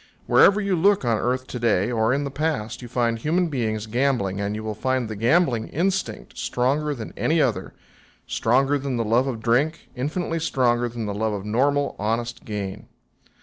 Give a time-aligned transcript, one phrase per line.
[0.25, 3.85] Wherever you look on earth to day or in the past you find human beings
[3.85, 7.75] gambling, and you will find the gambling instinct stronger than any other
[8.25, 12.87] stronger than the love of drink, infinitely stronger than the love of normal, honest gain.